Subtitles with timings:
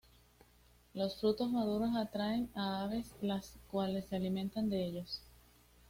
[0.95, 5.21] Los frutos maduros atraen a aves las cuales se alimentan de ellos.